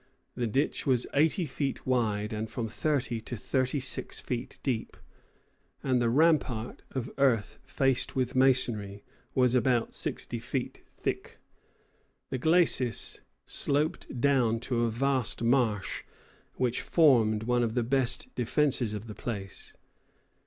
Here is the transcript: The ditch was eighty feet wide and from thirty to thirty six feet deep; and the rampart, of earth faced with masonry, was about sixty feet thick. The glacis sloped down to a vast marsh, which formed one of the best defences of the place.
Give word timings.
The 0.33 0.47
ditch 0.47 0.87
was 0.87 1.05
eighty 1.13 1.45
feet 1.45 1.85
wide 1.85 2.33
and 2.33 2.49
from 2.49 2.67
thirty 2.67 3.21
to 3.21 3.37
thirty 3.37 3.79
six 3.79 4.19
feet 4.19 4.57
deep; 4.63 4.97
and 5.83 6.01
the 6.01 6.09
rampart, 6.09 6.81
of 6.89 7.11
earth 7.19 7.59
faced 7.63 8.15
with 8.15 8.35
masonry, 8.35 9.03
was 9.35 9.53
about 9.53 9.93
sixty 9.93 10.39
feet 10.39 10.85
thick. 10.97 11.37
The 12.31 12.39
glacis 12.39 13.21
sloped 13.45 14.19
down 14.19 14.59
to 14.61 14.79
a 14.85 14.89
vast 14.89 15.43
marsh, 15.43 16.03
which 16.55 16.81
formed 16.81 17.43
one 17.43 17.61
of 17.61 17.75
the 17.75 17.83
best 17.83 18.33
defences 18.33 18.93
of 18.95 19.05
the 19.05 19.13
place. 19.13 19.75